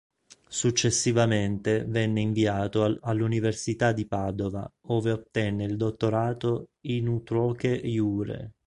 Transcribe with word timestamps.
Successivamente 0.47 1.85
venne 1.85 2.21
inviato 2.21 2.97
all'Università 3.01 3.91
di 3.91 4.07
Padova 4.07 4.67
ove 4.87 5.11
ottenne 5.11 5.65
il 5.65 5.77
dottorato 5.77 6.69
"in 6.87 7.05
utroque 7.07 7.71
iure". 7.71 8.51